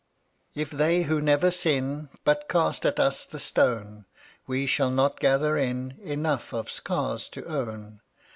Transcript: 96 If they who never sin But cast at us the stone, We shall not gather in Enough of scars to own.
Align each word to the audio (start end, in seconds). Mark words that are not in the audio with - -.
96 0.55 0.73
If 0.73 0.77
they 0.79 1.03
who 1.03 1.21
never 1.21 1.51
sin 1.51 2.09
But 2.23 2.49
cast 2.49 2.87
at 2.87 2.99
us 2.99 3.23
the 3.23 3.37
stone, 3.39 4.05
We 4.47 4.65
shall 4.65 4.89
not 4.89 5.19
gather 5.19 5.55
in 5.57 5.99
Enough 6.01 6.53
of 6.55 6.71
scars 6.71 7.29
to 7.29 7.45
own. 7.45 8.01